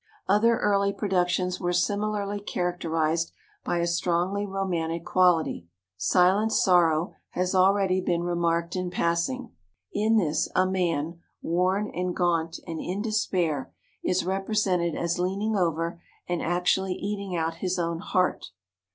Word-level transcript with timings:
Other 0.27 0.57
early 0.57 0.93
productions 0.93 1.59
were 1.59 1.73
similarly 1.73 2.39
characterized 2.39 3.31
by 3.63 3.77
a 3.77 3.85
strongly 3.85 4.47
romantic 4.47 5.05
qual 5.05 5.37
ity. 5.41 5.67
"Silent 5.95 6.51
Sorrow" 6.53 7.13
has 7.33 7.53
already 7.53 8.01
been 8.01 8.23
re 8.23 8.33
marked 8.33 8.75
in 8.75 8.89
passing. 8.89 9.51
In 9.93 10.17
this 10.17 10.49
a 10.55 10.65
man, 10.65 11.19
worn 11.43 11.91
and 11.93 12.15
gaunt 12.15 12.59
and 12.65 12.79
in 12.81 13.03
despair, 13.03 13.71
is 14.03 14.25
represented 14.25 14.95
as 14.95 15.19
lean 15.19 15.43
ing 15.43 15.55
over 15.55 16.01
and 16.27 16.41
actually 16.41 16.93
eating 16.93 17.35
out 17.35 17.57
his 17.57 17.77
own 17.77 17.99
heart. 17.99 18.47